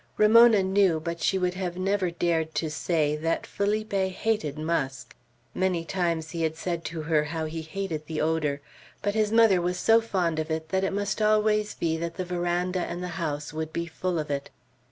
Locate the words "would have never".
1.37-2.09